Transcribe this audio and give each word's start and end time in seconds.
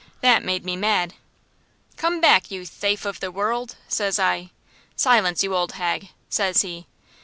That 0.21 0.43
made 0.43 0.65
me 0.65 0.75
mad. 0.75 1.13
"'Come 1.95 2.21
back, 2.21 2.49
you 2.49 2.63
thafe 2.65 3.05
of 3.05 3.19
the 3.19 3.31
worruld!' 3.31 3.75
says 3.87 4.17
I. 4.17 4.49
"'Silence, 4.95 5.43
you 5.43 5.53
old 5.55 5.73
hag!' 5.73 6.09
says 6.27 6.63
he. 6.63 6.87